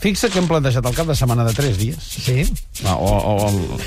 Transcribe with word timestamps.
Fixa 0.00 0.30
que 0.32 0.40
hem 0.40 0.48
plantejat 0.48 0.86
el 0.88 0.94
cap 0.96 1.10
de 1.10 1.14
setmana 1.18 1.44
de 1.44 1.52
3 1.56 1.76
dies. 1.76 2.06
Sí. 2.24 2.44
Ah, 2.88 2.96
o, 2.96 3.10
o, 3.10 3.34
o, 3.50 3.80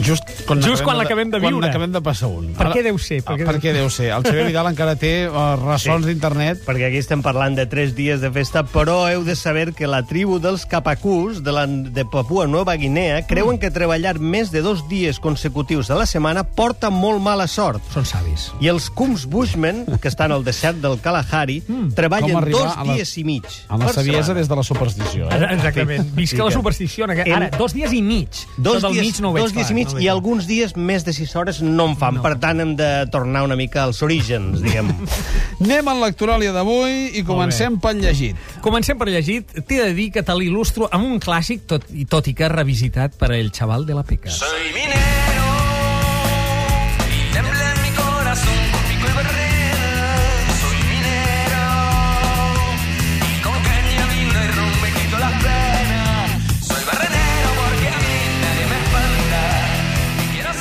just 0.00 0.24
quan 0.46 0.60
Just 0.62 0.82
quan 0.84 0.96
l'acabem 0.98 1.30
de 1.30 1.38
viure. 1.40 1.56
Quan 1.58 1.70
acabem 1.70 1.92
de 1.92 2.00
passar 2.04 2.28
un. 2.28 2.52
Per 2.54 2.68
què 2.70 2.82
deu 2.84 2.98
ser? 2.98 3.22
Per, 3.24 3.34
Per 3.34 3.40
què 3.40 3.46
per 3.48 3.54
deu- 3.56 3.62
què 3.64 3.72
deu 3.74 3.88
ser? 3.90 4.10
El 4.14 4.22
Xavier 4.22 4.46
Vidal 4.46 4.68
encara 4.70 4.94
té 4.96 5.26
uh, 5.28 5.56
ressons 5.56 6.04
Sí. 6.04 6.10
d'internet. 6.12 6.62
Perquè 6.66 6.86
aquí 6.88 6.98
estem 6.98 7.22
parlant 7.22 7.56
de 7.56 7.66
tres 7.66 7.94
dies 7.96 8.20
de 8.20 8.30
festa, 8.30 8.62
però 8.64 9.08
heu 9.10 9.24
de 9.24 9.34
saber 9.36 9.72
que 9.74 9.86
la 9.86 10.02
tribu 10.06 10.38
dels 10.38 10.66
Capacús 10.66 11.42
de, 11.42 11.52
la, 11.52 11.66
de 11.66 12.04
Papua 12.04 12.46
Nova 12.46 12.76
Guinea 12.76 13.26
creuen 13.26 13.58
que 13.58 13.70
treballar 13.70 14.18
més 14.20 14.50
de 14.52 14.62
dos 14.62 14.84
dies 14.88 15.18
consecutius 15.18 15.90
a 15.90 15.96
la 15.96 16.06
setmana 16.06 16.44
porta 16.44 16.90
molt 16.90 17.20
mala 17.22 17.46
sort. 17.48 17.82
Són 17.92 18.04
savis. 18.06 18.50
I 18.60 18.68
els 18.68 18.90
Kums 18.90 19.26
Bushmen, 19.26 19.84
que 20.00 20.08
estan 20.08 20.30
al 20.32 20.44
desert 20.44 20.78
del 20.84 21.00
Kalahari, 21.00 21.62
com 21.66 21.90
treballen 21.96 22.38
dos 22.50 22.76
a 22.76 22.84
la- 22.84 22.94
dies 22.94 23.16
i 23.18 23.24
mig. 23.24 23.44
Amb 23.68 23.80
la 23.82 23.86
per 23.90 23.94
saviesa 23.94 24.22
setmana. 24.34 24.40
des 24.40 24.48
de 24.48 24.56
la 24.56 24.62
superstició. 24.62 25.30
Eh? 25.30 25.46
Exactament. 25.56 26.14
Visca 26.14 26.44
la 26.44 26.50
que- 26.50 26.54
superstició. 26.54 27.04
Ara, 27.06 27.50
dos 27.58 27.72
dies 27.74 27.92
i 27.92 28.02
mig. 28.02 28.28
Dos 28.56 28.82
dies, 28.82 29.02
mig 29.04 29.20
no 29.20 29.32
dos 29.32 29.52
dies 29.52 29.70
i 29.70 29.74
mig 29.74 29.85
no 29.86 29.96
ho 29.96 30.02
i 30.02 30.08
alguns 30.12 30.48
dies 30.48 30.74
més 30.76 31.06
de 31.06 31.14
6 31.16 31.34
hores 31.38 31.60
no 31.64 31.88
en 31.90 31.96
fan. 31.98 32.18
No. 32.18 32.22
No. 32.22 32.26
Per 32.26 32.36
tant, 32.42 32.62
hem 32.62 32.74
de 32.78 32.90
tornar 33.12 33.44
una 33.46 33.56
mica 33.58 33.84
als 33.86 34.02
orígens, 34.06 34.60
diguem. 34.64 34.90
Anem 35.64 35.92
en 35.92 36.02
l'actuàlia 36.02 36.52
d'avui 36.56 37.16
i 37.18 37.24
comencem 37.26 37.78
pel 37.82 38.02
llegit. 38.04 38.40
Comencem 38.64 38.98
per 39.00 39.08
llegit. 39.10 39.54
T'he 39.62 39.82
de 39.82 39.92
dir 39.96 40.10
que 40.14 40.24
te 40.26 40.36
l'il·lustro 40.36 40.90
amb 40.90 41.08
un 41.08 41.22
clàssic, 41.22 41.66
tot, 41.70 41.88
i 41.94 42.06
tot 42.10 42.28
i 42.28 42.36
que 42.36 42.52
revisitat 42.52 43.16
per 43.18 43.32
el 43.36 43.52
xaval 43.54 43.88
de 43.88 43.96
la 43.96 44.04
Peca. 44.06 44.32
Soy 44.32 44.72
minero 44.74 45.25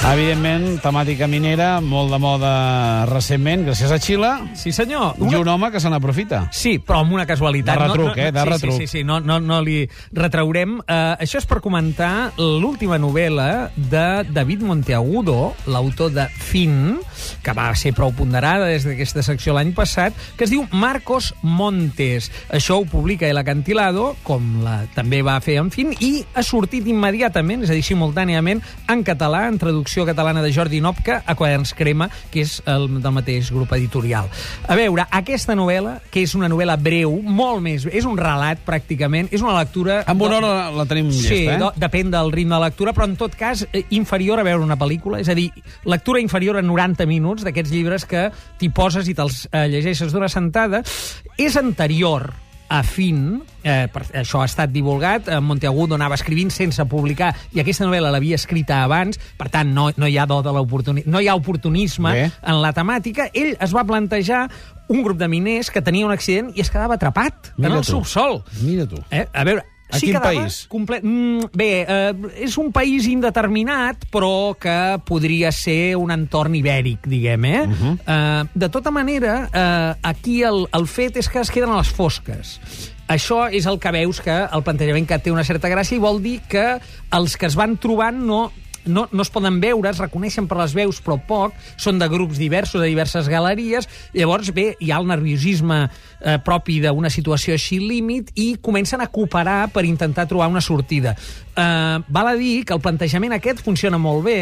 Evidentment, 0.06 0.78
temàtica 0.84 1.26
minera, 1.26 1.80
molt 1.82 2.12
de 2.14 2.18
moda 2.22 2.50
recentment, 3.10 3.64
gràcies 3.66 3.90
a 3.92 3.98
Xile, 3.98 4.30
Sí, 4.54 4.72
senyor. 4.72 5.16
i 5.18 5.34
un 5.34 5.48
home 5.48 5.72
que 5.72 5.80
se 5.80 5.90
n'aprofita. 5.90 6.44
Sí, 6.54 6.78
però 6.78 7.00
amb 7.02 7.14
una 7.14 7.26
casualitat. 7.26 7.80
De 7.80 7.88
retruc, 7.88 8.18
eh, 8.18 8.32
de 8.32 8.40
sí, 8.40 8.50
retruc. 8.50 8.74
Sí, 8.74 8.86
sí, 8.86 9.00
sí, 9.00 9.04
no, 9.04 9.20
no, 9.20 9.40
no 9.40 9.62
li 9.66 9.90
retraurem. 10.14 10.78
Uh, 10.80 11.18
això 11.20 11.40
és 11.42 11.48
per 11.50 11.60
comentar 11.60 12.32
l'última 12.38 13.00
novel·la 13.02 13.72
de 13.76 14.24
David 14.30 14.62
Monteagudo, 14.62 15.56
l'autor 15.66 16.12
de 16.14 16.28
Fin, 16.38 17.00
que 17.42 17.54
va 17.58 17.74
ser 17.74 17.92
prou 17.98 18.14
ponderada 18.14 18.70
des 18.70 18.86
d'aquesta 18.86 19.24
secció 19.24 19.54
l'any 19.58 19.74
passat, 19.74 20.14
que 20.38 20.46
es 20.46 20.52
diu 20.54 20.68
Marcos 20.72 21.34
Montes. 21.42 22.30
Això 22.54 22.78
ho 22.78 22.86
publica 22.86 23.28
El 23.28 23.42
Acantilado, 23.42 24.16
com 24.22 24.62
la, 24.64 24.84
també 24.94 25.24
va 25.26 25.40
fer 25.42 25.58
en 25.58 25.72
Fin, 25.74 25.96
i 26.00 26.24
ha 26.36 26.44
sortit 26.44 26.86
immediatament, 26.86 27.64
és 27.66 27.74
a 27.74 27.74
dir, 27.74 27.84
simultàniament, 27.84 28.62
en 28.88 29.04
català, 29.04 29.48
en 29.50 29.58
traducció 29.58 29.95
catalana 30.04 30.42
de 30.44 30.52
Jordi 30.52 30.82
Nopka, 30.84 31.22
a 31.26 31.36
Quaderns 31.40 31.72
Crema, 31.74 32.10
que 32.34 32.42
és 32.44 32.58
el, 32.68 32.90
del 33.00 33.14
mateix 33.16 33.54
grup 33.56 33.72
editorial. 33.78 34.28
A 34.68 34.76
veure, 34.76 35.06
aquesta 35.16 35.56
novel·la, 35.56 36.02
que 36.12 36.26
és 36.28 36.36
una 36.36 36.50
novel·la 36.52 36.76
breu, 36.76 37.16
molt 37.24 37.64
més... 37.64 37.86
És 37.88 38.04
un 38.04 38.18
relat, 38.20 38.60
pràcticament, 38.68 39.30
és 39.32 39.40
una 39.46 39.56
lectura... 39.56 40.02
Amb 40.12 40.26
una 40.28 40.42
hora 40.42 40.54
la 40.76 40.86
tenim 40.90 41.14
Sí, 41.16 41.46
llesta, 41.46 41.56
eh? 41.56 41.60
do- 41.62 41.72
depèn 41.86 42.12
del 42.12 42.34
ritme 42.36 42.58
de 42.58 42.64
lectura, 42.66 42.92
però 42.98 43.08
en 43.08 43.16
tot 43.16 43.40
cas 43.40 43.64
eh, 43.72 43.86
inferior 43.96 44.42
a 44.42 44.48
veure 44.50 44.66
una 44.66 44.76
pel·lícula, 44.82 45.22
és 45.24 45.30
a 45.32 45.38
dir, 45.38 45.48
lectura 45.86 46.20
inferior 46.20 46.58
a 46.60 46.66
90 46.66 47.06
minuts 47.08 47.46
d'aquests 47.48 47.72
llibres 47.72 48.04
que 48.10 48.28
t'hi 48.60 48.74
poses 48.76 49.08
i 49.08 49.16
te'ls 49.16 49.46
eh, 49.54 49.68
llegeixes 49.70 50.12
d'una 50.12 50.28
sentada. 50.28 50.82
És 51.38 51.56
anterior 51.62 52.34
a 52.70 52.82
Fin, 52.84 53.42
eh, 53.64 53.88
per, 53.92 54.04
això 54.22 54.42
ha 54.42 54.48
estat 54.50 54.72
divulgat, 54.74 55.28
eh, 55.30 55.40
Monteagudo 55.40 55.96
anava 55.96 56.16
escrivint 56.18 56.52
sense 56.54 56.84
publicar, 56.90 57.34
i 57.54 57.62
aquesta 57.62 57.86
novel·la 57.86 58.12
l'havia 58.14 58.40
escrita 58.40 58.84
abans, 58.84 59.20
per 59.38 59.50
tant, 59.54 59.72
no, 59.74 59.90
no 59.98 60.08
hi 60.08 60.18
ha 60.18 60.26
do 60.30 60.42
de 60.46 60.54
l'oportunisme, 60.56 61.12
no 61.12 61.22
hi 61.22 61.30
ha 61.30 61.36
oportunisme 61.36 62.12
Bé. 62.14 62.26
en 62.42 62.62
la 62.62 62.74
temàtica. 62.74 63.30
Ell 63.34 63.56
es 63.60 63.76
va 63.76 63.86
plantejar 63.86 64.50
un 64.88 65.04
grup 65.04 65.18
de 65.18 65.28
miners 65.28 65.72
que 65.72 65.82
tenia 65.82 66.06
un 66.06 66.14
accident 66.14 66.52
i 66.56 66.62
es 66.62 66.70
quedava 66.70 66.96
atrapat 67.00 67.54
Mira 67.58 67.72
en 67.72 67.78
el 67.80 67.86
tu. 67.86 67.92
subsol. 67.98 68.44
Mira 68.62 68.86
tu. 68.86 69.02
Eh? 69.10 69.26
A 69.34 69.44
veure, 69.44 69.66
A 69.96 70.00
sí 70.00 70.10
quin 70.10 70.18
quedava 70.18 70.34
país? 70.34 70.60
Comple... 70.72 71.00
Mm, 71.02 71.52
bé, 71.56 71.70
eh, 71.88 72.34
és 72.46 72.58
un 72.62 72.72
país 72.76 73.08
indeterminat, 73.10 74.08
però 74.14 74.54
que 74.60 74.76
podria 75.08 75.52
ser 75.56 75.96
un 76.00 76.14
entorn 76.14 76.56
ibèric, 76.60 77.08
diguem, 77.08 77.46
eh? 77.46 77.64
Uh 77.66 77.76
-huh. 77.76 77.96
eh 78.06 78.44
de 78.54 78.70
tota 78.70 78.92
manera, 78.92 79.50
eh, 79.54 79.96
aquí 80.04 80.44
el, 80.44 80.68
el 80.72 80.88
fet 80.88 81.18
és 81.18 81.30
que 81.30 81.40
es 81.40 81.52
queden 81.52 81.70
a 81.70 81.78
les 81.78 81.90
fosques. 81.90 82.60
Això 83.08 83.46
és 83.54 83.66
el 83.70 83.78
que 83.80 83.92
veus 83.92 84.20
que 84.22 84.34
el 84.34 84.64
plantejament 84.66 85.06
que 85.08 85.20
té 85.22 85.32
una 85.32 85.44
certa 85.44 85.70
gràcia 85.70 85.96
i 85.96 86.02
vol 86.02 86.22
dir 86.24 86.40
que 86.50 86.80
els 87.14 87.38
que 87.38 87.46
es 87.46 87.56
van 87.56 87.78
trobant 87.78 88.18
no 88.18 88.52
no, 88.86 89.08
no 89.12 89.26
es 89.26 89.32
poden 89.34 89.60
veure, 89.62 89.90
es 89.90 90.02
reconeixen 90.02 90.48
per 90.50 90.60
les 90.60 90.76
veus, 90.78 91.02
però 91.04 91.18
poc, 91.28 91.56
són 91.82 92.00
de 92.02 92.10
grups 92.12 92.40
diversos, 92.42 92.82
de 92.82 92.90
diverses 92.90 93.30
galeries, 93.32 93.90
llavors, 94.16 94.52
bé, 94.56 94.72
hi 94.80 94.92
ha 94.92 95.00
el 95.02 95.10
nerviosisme 95.10 95.80
eh, 95.86 96.38
propi 96.46 96.80
d'una 96.84 97.12
situació 97.14 97.56
així 97.56 97.80
límit 97.82 98.32
i 98.36 98.54
comencen 98.62 99.04
a 99.04 99.10
cooperar 99.12 99.72
per 99.74 99.86
intentar 99.88 100.28
trobar 100.30 100.50
una 100.52 100.64
sortida. 100.64 101.16
Eh, 101.56 101.98
val 102.08 102.32
a 102.32 102.38
dir 102.40 102.64
que 102.66 102.76
el 102.78 102.84
plantejament 102.84 103.36
aquest 103.36 103.64
funciona 103.66 104.02
molt 104.02 104.26
bé, 104.26 104.40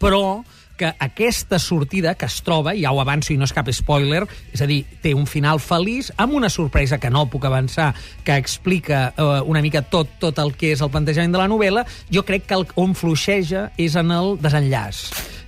però 0.00 0.42
que 0.76 0.92
aquesta 1.00 1.58
sortida 1.58 2.14
que 2.14 2.26
es 2.28 2.40
troba, 2.46 2.74
ja 2.76 2.92
ho 2.92 3.00
avanço 3.00 3.32
i 3.32 3.38
no 3.40 3.48
és 3.48 3.54
cap 3.56 3.68
spoiler, 3.72 4.24
és 4.52 4.62
a 4.62 4.68
dir, 4.68 4.82
té 5.02 5.14
un 5.16 5.26
final 5.26 5.60
feliç, 5.62 6.12
amb 6.16 6.36
una 6.36 6.50
sorpresa 6.52 7.00
que 7.02 7.10
no 7.10 7.26
puc 7.32 7.46
avançar, 7.48 7.92
que 8.24 8.36
explica 8.36 9.12
eh, 9.16 9.40
una 9.46 9.62
mica 9.64 9.82
tot 9.82 10.18
tot 10.20 10.38
el 10.42 10.54
que 10.56 10.72
és 10.76 10.82
el 10.84 10.92
plantejament 10.92 11.32
de 11.34 11.40
la 11.40 11.48
novel·la, 11.50 11.86
jo 12.12 12.22
crec 12.26 12.46
que 12.46 12.60
el, 12.60 12.66
on 12.76 12.94
fluixeja 12.94 13.70
és 13.80 13.96
en 13.96 14.12
el 14.14 14.36
desenllaç. 14.42 15.06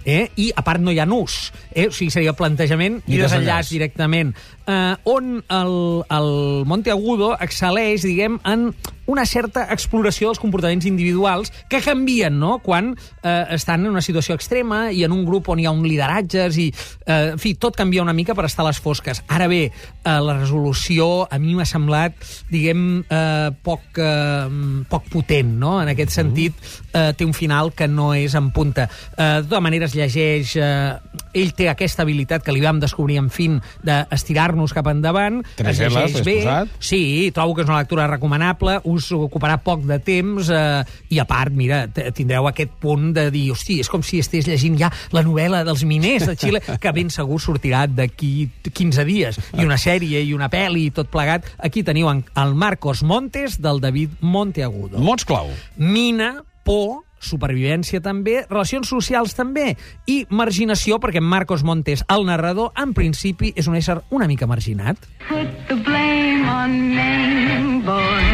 Eh? 0.09 0.31
I, 0.41 0.53
a 0.57 0.63
part, 0.65 0.81
no 0.81 0.93
hi 0.95 1.01
ha 1.03 1.05
nus. 1.05 1.51
Eh? 1.75 1.89
O 1.91 1.93
sigui, 1.93 2.09
seria 2.15 2.33
plantejament 2.33 3.03
i, 3.03 3.19
I 3.19 3.19
desenllaç. 3.19 3.29
desenllaç 3.29 3.73
directament. 3.75 4.31
Eh, 4.69 4.97
on 5.09 5.43
el, 5.49 5.75
el 6.13 6.31
Monteagudo 6.69 7.33
excel·leix, 7.41 8.05
diguem, 8.05 8.37
en 8.45 8.69
una 9.09 9.25
certa 9.25 9.63
exploració 9.73 10.29
dels 10.29 10.41
comportaments 10.43 10.85
individuals 10.85 11.49
que 11.73 11.81
canvien, 11.81 12.37
no?, 12.37 12.59
quan 12.61 12.91
eh, 13.23 13.45
estan 13.57 13.87
en 13.87 13.95
una 13.95 14.03
situació 14.05 14.37
extrema 14.37 14.91
i 14.93 15.01
en 15.07 15.15
un 15.17 15.25
grup 15.25 15.49
on 15.49 15.63
hi 15.63 15.65
ha 15.65 15.73
un 15.73 15.87
lideratges 15.89 16.59
i, 16.61 16.67
eh, 17.07 17.33
en 17.33 17.41
fi, 17.41 17.55
tot 17.57 17.79
canvia 17.79 18.05
una 18.05 18.13
mica 18.13 18.37
per 18.37 18.45
estar 18.45 18.67
a 18.67 18.69
les 18.69 18.81
fosques. 18.85 19.23
Ara 19.33 19.49
bé, 19.49 19.63
eh, 19.73 20.19
la 20.21 20.37
resolució 20.37 21.25
a 21.25 21.41
mi 21.41 21.57
m'ha 21.57 21.65
semblat, 21.65 22.21
diguem, 22.53 22.85
eh, 23.09 23.49
poc, 23.65 23.97
eh, 23.97 24.85
poc 24.93 25.09
potent, 25.09 25.57
no?, 25.65 25.79
en 25.81 25.95
aquest 25.95 26.13
sentit, 26.13 26.61
eh, 26.93 27.15
té 27.17 27.25
un 27.25 27.33
final 27.33 27.73
que 27.73 27.89
no 27.89 28.13
és 28.13 28.37
en 28.37 28.53
punta. 28.53 28.91
Eh, 29.17 29.41
de 29.41 29.49
tota 29.49 29.65
manera, 29.65 29.89
es 29.89 29.97
llegeix... 29.97 30.53
Eh, 30.61 30.99
ell 31.39 31.53
té 31.55 31.69
aquesta 31.71 32.03
habilitat 32.03 32.43
que 32.43 32.51
li 32.51 32.63
vam 32.65 32.81
descobrir, 32.81 33.19
en 33.21 33.29
fin, 33.31 33.59
d'estirar-nos 33.85 34.58
cap 34.75 34.87
endavant. 34.91 35.43
Tres 35.57 35.79
es 35.79 35.87
Ls, 35.87 35.95
llegeix 35.95 36.25
bé. 36.27 36.35
posat? 36.43 36.69
Sí, 36.81 37.31
trobo 37.35 37.55
que 37.55 37.63
és 37.63 37.69
una 37.69 37.79
lectura 37.79 38.07
recomanable, 38.11 38.81
us 38.85 39.11
ocuparà 39.13 39.59
poc 39.63 39.85
de 39.87 39.99
temps 40.03 40.51
eh, 40.51 40.85
i, 41.11 41.19
a 41.19 41.25
part, 41.29 41.53
mira, 41.55 41.85
tindreu 41.89 42.49
aquest 42.49 42.71
punt 42.83 43.13
de 43.17 43.29
dir, 43.31 43.51
hosti, 43.53 43.79
és 43.81 43.89
com 43.89 44.03
si 44.03 44.19
estigués 44.23 44.49
llegint 44.49 44.79
ja 44.81 44.91
la 45.13 45.23
novel·la 45.23 45.65
dels 45.65 45.85
miners 45.89 46.27
de 46.27 46.37
Xile, 46.37 46.61
que 46.83 46.93
ben 46.93 47.11
segur 47.11 47.41
sortirà 47.41 47.87
d'aquí 47.87 48.49
15 48.73 49.05
dies, 49.09 49.39
i 49.59 49.65
una 49.65 49.79
sèrie 49.79 50.23
i 50.25 50.35
una 50.35 50.51
pel·li 50.53 50.87
i 50.89 50.91
tot 50.95 51.09
plegat. 51.13 51.47
Aquí 51.59 51.83
teniu 51.87 52.09
en- 52.11 52.25
el 52.37 52.55
Marcos 52.55 53.03
Montes 53.03 53.61
del 53.63 53.81
David 53.81 54.19
Monteagudo. 54.21 54.99
Mots 54.99 55.25
clau. 55.25 55.49
Mina, 55.77 56.43
por, 56.65 57.05
supervivència 57.21 58.01
també, 58.05 58.43
relacions 58.49 58.89
socials 58.89 59.35
també, 59.37 59.73
i 60.07 60.25
marginació, 60.31 60.99
perquè 61.03 61.23
Marcos 61.23 61.65
Montes, 61.65 62.05
el 62.09 62.27
narrador, 62.29 62.73
en 62.79 62.95
principi 62.95 63.53
és 63.57 63.69
un 63.69 63.77
ésser 63.79 64.01
una 64.11 64.29
mica 64.31 64.47
marginat. 64.47 64.99
Put 65.29 65.51
the 65.69 65.79
blame 65.87 66.49
on 66.49 66.79
Maine, 66.95 67.83
boy. 67.87 68.29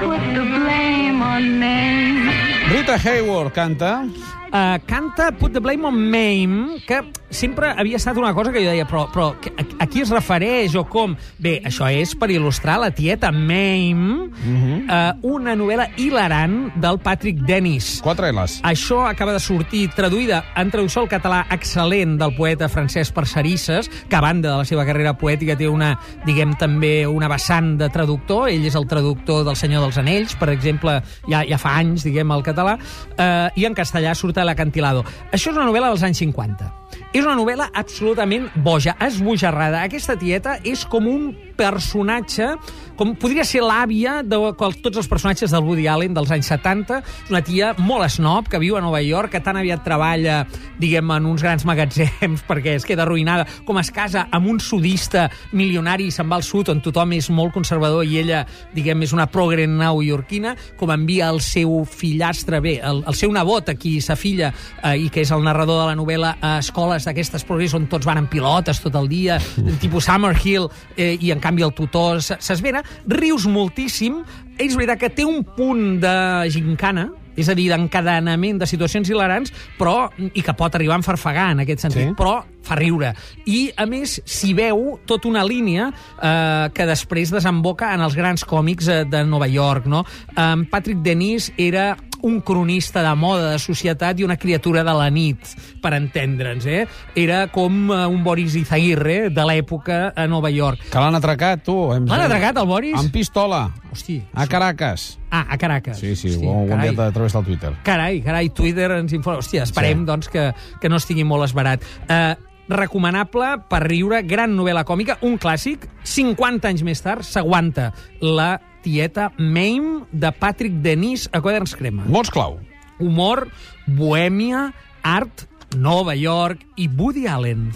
Put 0.00 0.24
the 0.34 0.44
blame 0.44 1.22
on 1.22 1.52
Maine. 1.60 2.34
Rita 2.72 2.98
Hayworth 2.98 3.54
canta... 3.54 4.00
Uh, 4.46 4.78
canta 4.86 5.32
Put 5.32 5.52
the 5.52 5.60
Blame 5.60 5.84
on 5.84 5.96
Mame, 6.10 6.80
que 6.86 7.02
sempre 7.30 7.72
havia 7.76 7.96
estat 7.96 8.16
una 8.16 8.32
cosa 8.34 8.52
que 8.52 8.62
jo 8.62 8.70
deia, 8.70 8.86
però, 8.88 9.06
però 9.12 9.28
a, 9.34 9.64
a 9.82 9.86
qui 9.90 10.02
es 10.04 10.12
refereix 10.14 10.76
o 10.78 10.84
com? 10.90 11.16
Bé, 11.42 11.58
això 11.66 11.88
és 11.92 12.14
per 12.18 12.30
il·lustrar 12.32 12.78
la 12.82 12.90
tieta 12.94 13.32
Mame, 13.34 14.28
uh, 14.28 14.96
una 15.26 15.56
novel·la 15.58 15.88
hilarant 16.00 16.72
del 16.82 17.00
Patrick 17.02 17.42
Dennis. 17.48 17.96
Quatre 18.04 18.30
L's. 18.32 18.60
Això 18.66 19.02
acaba 19.08 19.34
de 19.36 19.42
sortir 19.42 19.86
traduïda 19.96 20.42
en 20.56 20.70
traducció 20.72 21.04
al 21.04 21.10
català 21.10 21.42
excel·lent 21.54 22.16
del 22.20 22.34
poeta 22.36 22.70
Francesc 22.72 23.14
Parcerisses, 23.16 23.90
que 24.08 24.16
a 24.16 24.22
banda 24.24 24.52
de 24.52 24.56
la 24.62 24.68
seva 24.68 24.86
carrera 24.88 25.16
poètica 25.18 25.56
té 25.58 25.68
una, 25.68 25.94
diguem, 26.26 26.54
també 26.60 27.06
una 27.06 27.30
vessant 27.32 27.74
de 27.80 27.90
traductor. 27.92 28.50
Ell 28.52 28.66
és 28.68 28.78
el 28.78 28.88
traductor 28.90 29.44
del 29.46 29.58
Senyor 29.58 29.86
dels 29.86 30.00
Anells, 30.02 30.36
per 30.38 30.50
exemple, 30.54 30.98
ja, 31.30 31.42
ja 31.48 31.60
fa 31.60 31.76
anys, 31.80 32.06
diguem, 32.06 32.32
al 32.32 32.44
català, 32.46 32.76
eh, 33.16 33.48
i 33.56 33.68
en 33.68 33.76
castellà 33.76 34.14
surt 34.16 34.38
a 34.38 34.46
l'Acantilado. 34.46 35.04
Això 35.30 35.50
és 35.50 35.56
una 35.56 35.68
novel·la 35.68 35.92
dels 35.92 36.06
anys 36.06 36.24
50. 36.24 36.85
És 37.16 37.24
una 37.24 37.36
novel·la 37.38 37.70
absolutament 37.72 38.50
boja, 38.64 38.96
esbojarrada. 39.00 39.82
Aquesta 39.86 40.18
tieta 40.20 40.58
és 40.64 40.84
com 40.88 41.06
un 41.08 41.30
personatge, 41.56 42.50
com 42.96 43.14
podria 43.16 43.44
ser 43.48 43.62
l'àvia 43.64 44.18
de 44.24 44.36
tots 44.56 45.00
els 45.00 45.08
personatges 45.08 45.52
del 45.52 45.64
Woody 45.64 45.86
Allen 45.88 46.14
dels 46.16 46.32
anys 46.34 46.50
70. 46.52 46.98
És 47.24 47.32
una 47.32 47.42
tia 47.44 47.72
molt 47.80 48.04
snob 48.12 48.50
que 48.52 48.60
viu 48.60 48.76
a 48.76 48.82
Nova 48.84 49.00
York, 49.00 49.32
que 49.32 49.40
tan 49.44 49.56
aviat 49.56 49.80
treballa, 49.84 50.42
diguem, 50.80 51.10
en 51.16 51.28
uns 51.30 51.44
grans 51.44 51.64
magatzems 51.68 52.44
perquè 52.50 52.76
es 52.76 52.84
queda 52.88 53.06
arruïnada, 53.06 53.46
com 53.64 53.80
es 53.80 53.90
casa 53.94 54.26
amb 54.30 54.50
un 54.52 54.60
sudista 54.60 55.26
milionari 55.56 56.10
i 56.10 56.14
se'n 56.14 56.28
va 56.28 56.36
al 56.40 56.44
sud, 56.46 56.70
on 56.72 56.82
tothom 56.84 57.16
és 57.16 57.30
molt 57.32 57.54
conservador 57.56 58.04
i 58.04 58.20
ella, 58.20 58.44
diguem, 58.76 59.06
és 59.08 59.16
una 59.16 59.28
progre 59.32 59.66
neoyorquina, 59.70 60.54
com 60.76 60.92
envia 60.92 61.30
el 61.32 61.40
seu 61.44 61.80
fillastre, 61.88 62.60
bé, 62.60 62.76
el, 62.84 63.02
el 63.08 63.16
seu 63.16 63.32
nebot, 63.32 63.72
aquí 63.72 63.96
sa 64.04 64.18
filla, 64.20 64.52
eh, 64.82 64.96
i 65.06 65.10
que 65.12 65.24
és 65.24 65.32
el 65.32 65.44
narrador 65.46 65.80
de 65.82 65.90
la 65.90 65.98
novel·la, 65.98 66.36
a 66.40 66.56
escoles 66.86 67.06
d'aquestes 67.08 67.44
progres 67.46 67.74
on 67.74 67.88
tots 67.90 68.06
van 68.06 68.20
en 68.22 68.28
pilotes 68.30 68.78
tot 68.84 68.94
el 68.94 69.08
dia, 69.10 69.40
tipus 69.82 70.06
Summerhill, 70.06 70.68
eh, 70.96 71.16
i 71.20 71.32
en 71.34 71.40
canvi 71.42 71.64
el 71.66 71.74
tutor 71.74 72.22
s'esvera, 72.22 72.82
rius 73.10 73.46
moltíssim, 73.50 74.22
és 74.58 74.76
veritat 74.78 75.00
que 75.02 75.10
té 75.10 75.24
un 75.26 75.42
punt 75.56 75.98
de 76.00 76.14
gincana, 76.54 77.08
és 77.36 77.50
a 77.52 77.54
dir, 77.58 77.66
d'encadenament 77.68 78.62
de 78.62 78.66
situacions 78.70 79.10
hilarants, 79.10 79.50
però, 79.76 80.06
i 80.32 80.40
que 80.40 80.54
pot 80.56 80.74
arribar 80.78 80.94
a 80.96 81.00
enfarfegar 81.02 81.50
en 81.52 81.64
aquest 81.66 81.82
sentit, 81.84 82.06
Sí. 82.08 82.14
però 82.16 82.38
fa 82.62 82.74
riure. 82.78 83.12
I, 83.46 83.72
a 83.76 83.84
més, 83.86 84.20
s'hi 84.24 84.54
veu 84.54 84.98
tota 85.06 85.28
una 85.28 85.44
línia 85.44 85.90
eh, 85.90 86.70
que 86.72 86.86
després 86.86 87.30
desemboca 87.30 87.92
en 87.94 88.00
els 88.00 88.16
grans 88.16 88.42
còmics 88.44 88.88
eh, 88.88 89.04
de 89.04 89.24
Nova 89.24 89.46
York. 89.46 89.86
No? 89.86 90.04
Eh, 90.32 90.64
Patrick 90.70 91.02
Denis 91.02 91.52
era 91.58 91.96
un 92.22 92.40
cronista 92.40 93.02
de 93.02 93.14
moda, 93.18 93.50
de 93.52 93.58
societat 93.58 94.18
i 94.20 94.24
una 94.24 94.36
criatura 94.36 94.82
de 94.84 94.94
la 94.96 95.08
nit, 95.10 95.38
per 95.82 95.92
entendre'ns. 95.96 96.66
Eh? 96.66 96.86
Era 97.14 97.46
com 97.52 97.90
eh, 97.92 98.06
un 98.06 98.22
Boris 98.24 98.54
Izaguirre 98.56 99.30
de 99.30 99.44
l'època 99.48 100.12
a 100.16 100.26
Nova 100.26 100.50
York. 100.50 100.88
Que 100.92 101.02
l'han 101.02 101.18
atracat, 101.18 101.62
tu. 101.66 101.76
Hem... 101.94 102.06
L'han 102.08 102.26
atracat, 102.26 102.58
el 102.62 102.66
Boris? 102.70 102.96
Amb 102.98 103.12
pistola. 103.14 103.66
Hosti. 103.92 104.18
A 104.34 104.46
Caracas. 104.46 105.18
Ah, 105.30 105.44
a 105.48 105.56
Caracas. 105.58 105.98
Sí, 105.98 106.14
sí, 106.16 106.30
Hosti, 106.34 106.46
ho, 106.46 106.64
ho 106.64 106.72
enviat 106.72 106.98
a 107.06 107.12
través 107.12 107.32
del 107.32 107.44
Twitter. 107.44 107.72
Carai, 107.84 108.20
carai, 108.24 108.50
Twitter 108.50 108.90
ens 108.98 109.12
informa... 109.16 109.40
Hòstia, 109.44 109.64
esperem, 109.68 110.02
Sí. 110.02 110.06
doncs, 110.10 110.28
que, 110.28 110.50
que 110.80 110.88
no 110.88 110.96
estigui 111.00 111.24
molt 111.24 111.44
esbarat. 111.48 111.84
Uh, 112.08 112.34
recomanable 112.68 113.52
per 113.70 113.82
riure, 113.86 114.22
gran 114.26 114.56
novel·la 114.56 114.84
còmica, 114.86 115.18
un 115.26 115.36
clàssic, 115.38 115.86
50 116.02 116.68
anys 116.72 116.82
més 116.86 117.02
tard, 117.04 117.22
s'aguanta 117.26 117.92
la 118.20 118.56
tieta 118.86 119.32
Mame 119.36 120.04
de 120.12 120.30
Patrick 120.30 120.74
Denis 120.74 121.28
a 121.32 121.40
Quaderns 121.40 121.74
Crema. 121.74 122.04
Mots 122.06 122.30
clau. 122.30 122.60
Humor, 123.00 123.48
bohèmia, 123.86 124.70
art, 125.02 125.48
Nova 125.74 126.14
York 126.14 126.62
i 126.76 126.86
Woody 126.86 127.26
Allen. 127.26 127.72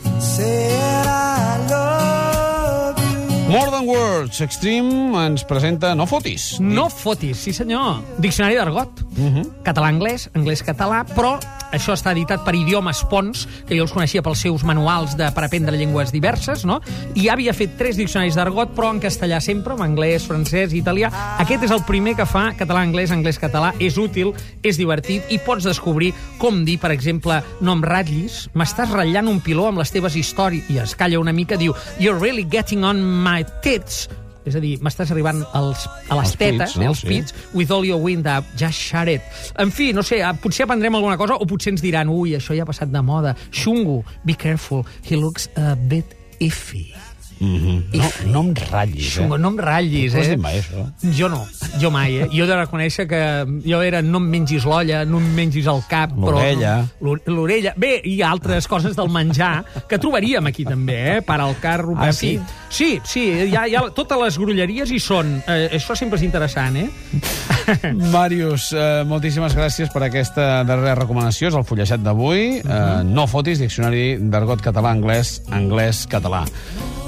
More 3.50 3.68
Than 3.72 3.88
Words. 3.88 4.40
Extreme 4.40 5.18
ens 5.26 5.42
presenta 5.42 5.96
No 5.98 6.06
fotis. 6.06 6.60
No 6.62 6.84
fotis, 6.86 7.40
sí 7.42 7.50
senyor. 7.52 7.98
Diccionari 8.22 8.54
d'argot. 8.54 9.00
Uh 9.18 9.26
-huh. 9.26 9.48
Català-anglès, 9.66 10.30
anglès-català, 10.34 11.04
però 11.16 11.40
això 11.72 11.94
està 11.94 12.12
editat 12.12 12.44
per 12.44 12.54
Idiomes 12.54 13.04
Pons, 13.10 13.46
que 13.66 13.76
jo 13.76 13.82
els 13.82 13.92
coneixia 13.92 14.22
pels 14.22 14.38
seus 14.38 14.64
manuals 14.66 15.16
de, 15.16 15.30
per 15.30 15.44
aprendre 15.44 15.76
llengües 15.76 16.12
diverses, 16.12 16.64
no? 16.64 16.80
I 17.14 17.28
havia 17.28 17.54
fet 17.54 17.76
tres 17.78 17.96
diccionaris 17.96 18.34
d'argot, 18.34 18.74
però 18.74 18.90
en 18.90 19.00
castellà 19.00 19.40
sempre, 19.40 19.74
en 19.74 19.82
anglès, 19.82 20.26
francès 20.26 20.72
i 20.72 20.78
italià. 20.78 21.10
Aquest 21.38 21.64
és 21.64 21.70
el 21.70 21.84
primer 21.84 22.16
que 22.16 22.26
fa 22.26 22.54
català-anglès, 22.58 23.10
anglès-català. 23.10 23.74
És 23.78 23.96
útil, 23.98 24.32
és 24.62 24.76
divertit 24.76 25.22
i 25.30 25.38
pots 25.38 25.64
descobrir 25.64 26.12
com 26.38 26.64
dir, 26.64 26.78
per 26.78 26.90
exemple, 26.90 27.42
no 27.60 27.72
em 27.72 27.82
ratllis, 27.82 28.48
m'estàs 28.54 28.90
ratllant 28.90 29.28
un 29.28 29.40
piló 29.40 29.66
amb 29.68 29.78
les 29.78 29.90
teves 29.90 30.16
històries. 30.16 30.64
I 30.70 30.78
es 30.78 30.94
calla 30.94 31.20
una 31.20 31.32
mica, 31.32 31.56
diu, 31.56 31.74
you're 31.98 32.18
really 32.18 32.46
getting 32.48 32.84
on 32.84 33.00
my 33.00 33.39
tits. 33.62 34.08
És 34.48 34.54
a 34.56 34.60
dir, 34.62 34.78
m'estàs 34.80 35.10
arribant 35.12 35.42
als, 35.52 35.82
a 36.08 36.16
les 36.16 36.30
Als 36.30 36.36
pits, 36.36 36.58
tetes, 36.58 36.76
no? 36.76 36.82
eh, 36.82 36.86
als 36.88 37.00
Sí. 37.02 37.08
pits, 37.08 37.34
with 37.52 37.70
all 37.70 37.84
your 37.84 38.00
wind 38.00 38.26
up, 38.26 38.44
just 38.56 38.78
shut 38.80 39.06
it. 39.06 39.20
En 39.58 39.70
fi, 39.70 39.92
no 39.92 40.02
sé, 40.02 40.22
eh, 40.22 40.32
potser 40.40 40.64
aprendrem 40.64 40.94
alguna 40.94 41.18
cosa 41.18 41.34
o 41.36 41.44
potser 41.46 41.72
ens 41.74 41.82
diran, 41.82 42.08
ui, 42.08 42.30
això 42.34 42.56
ja 42.56 42.62
ha 42.62 42.66
passat 42.66 42.88
de 42.90 43.02
moda. 43.02 43.36
Xungo, 43.52 44.02
be 44.24 44.34
careful, 44.34 44.86
he 45.04 45.14
looks 45.16 45.50
a 45.56 45.74
bit 45.76 46.16
iffy. 46.40 46.94
No, 47.40 48.08
no 48.28 48.40
em 48.44 48.50
ratllis, 48.54 49.14
eh? 49.16 49.26
no 49.26 49.48
em 49.48 49.56
ratllis, 49.58 50.14
eh? 50.14 50.36
mai, 50.36 50.58
això? 50.60 50.82
Jo 51.16 51.30
no, 51.32 51.40
jo 51.80 51.90
mai, 51.90 52.18
eh? 52.20 52.26
Jo 52.34 52.44
he 52.44 52.48
de 52.50 52.56
reconèixer 52.58 53.06
que 53.08 53.20
jo 53.64 53.80
era 53.82 54.02
no 54.04 54.20
em 54.20 54.26
mengis 54.34 54.66
l'olla, 54.68 55.04
no 55.08 55.18
em 55.22 55.30
mengis 55.38 55.66
el 55.72 55.80
cap, 55.88 56.12
però... 56.12 56.34
L'orella. 56.36 56.74
No, 57.00 57.14
l'orella. 57.32 57.72
Bé, 57.80 57.94
hi 58.04 58.18
ha 58.20 58.28
altres 58.34 58.68
coses 58.68 58.96
del 58.98 59.08
menjar 59.08 59.64
que 59.88 59.98
trobaríem 59.98 60.46
aquí 60.52 60.66
també, 60.68 60.98
eh? 61.16 61.18
Per 61.24 61.38
al 61.40 61.56
carro, 61.62 61.96
Ah, 61.96 62.12
sí? 62.12 62.34
Sí, 62.70 63.00
sí, 63.04 63.24
hi 63.48 63.56
ha, 63.56 63.64
hi 63.66 63.74
ha, 63.74 63.86
totes 63.96 64.20
les 64.20 64.36
grolleries 64.38 64.92
hi 64.92 65.00
són. 65.02 65.38
Eh, 65.48 65.70
això 65.80 65.96
sempre 65.98 66.20
és 66.20 66.24
interessant, 66.28 66.76
eh? 66.76 66.88
Màrius, 68.14 68.70
eh, 68.76 69.02
moltíssimes 69.08 69.56
gràcies 69.56 69.90
per 69.92 70.04
aquesta 70.06 70.62
darrera 70.68 70.94
recomanació. 71.00 71.48
És 71.50 71.56
el 71.58 71.64
fullejat 71.66 72.04
d'avui. 72.04 72.60
Eh, 72.60 72.80
no 73.08 73.26
fotis, 73.30 73.60
diccionari 73.62 74.16
d'argot 74.30 74.62
català-anglès, 74.64 75.40
anglès-català. 75.50 76.44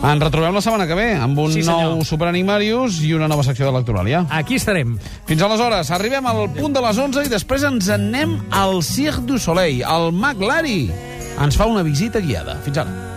Ens 0.02 0.18
retrobem 0.22 0.54
la 0.56 0.60
setmana 0.64 0.86
que 0.90 0.96
ve 0.98 1.12
amb 1.14 1.38
un 1.38 1.52
Sí, 1.52 1.62
senyor. 1.62 1.92
nou 1.94 2.04
Superenigmarius 2.04 3.00
i 3.06 3.12
una 3.14 3.28
nova 3.30 3.44
secció 3.46 3.68
de 3.68 3.72
lectoràlia. 3.78 4.24
Aquí 4.30 4.56
estarem. 4.58 4.96
Fins 5.26 5.42
aleshores, 5.42 5.90
arribem 5.94 6.26
al 6.26 6.48
punt 6.50 6.72
de 6.74 6.80
les 6.82 6.98
11 6.98 7.22
i 7.24 7.28
després 7.30 7.62
ens 7.62 7.88
en 7.88 8.08
anem 8.12 8.40
al 8.50 8.82
Cirque 8.82 9.22
du 9.26 9.38
Soleil. 9.38 9.82
El 9.82 10.10
Mag 10.12 10.40
Lari 10.42 10.90
ens 11.40 11.56
fa 11.56 11.66
una 11.66 11.82
visita 11.86 12.18
guiada. 12.18 12.56
Fins 12.64 12.78
ara. 12.78 13.11